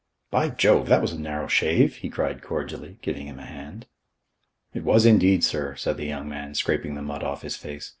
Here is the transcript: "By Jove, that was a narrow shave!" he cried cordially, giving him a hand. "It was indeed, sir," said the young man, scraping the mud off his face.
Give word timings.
"By 0.31 0.49
Jove, 0.49 0.87
that 0.87 1.03
was 1.03 1.11
a 1.11 1.19
narrow 1.19 1.45
shave!" 1.47 1.97
he 1.97 2.09
cried 2.09 2.41
cordially, 2.41 2.97
giving 3.03 3.27
him 3.27 3.37
a 3.37 3.45
hand. 3.45 3.85
"It 4.73 4.83
was 4.83 5.05
indeed, 5.05 5.43
sir," 5.43 5.75
said 5.75 5.97
the 5.97 6.07
young 6.07 6.27
man, 6.27 6.55
scraping 6.55 6.95
the 6.95 7.03
mud 7.03 7.21
off 7.21 7.43
his 7.43 7.55
face. 7.55 7.89